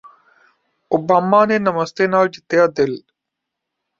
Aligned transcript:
Obama 0.91 1.43
ਨੇ 1.45 1.59
ਨਮਸਤੇ 1.59 2.07
ਨਾਲ 2.07 2.29
ਜਿੱਤਿਆ 2.29 2.65
ਦਿਲ 2.69 2.97